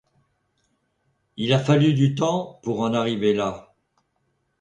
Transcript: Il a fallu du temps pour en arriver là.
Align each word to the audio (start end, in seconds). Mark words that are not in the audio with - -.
Il 1.37 1.53
a 1.53 1.59
fallu 1.59 1.93
du 1.93 2.15
temps 2.15 2.59
pour 2.63 2.79
en 2.81 2.95
arriver 2.95 3.35
là. 3.35 3.75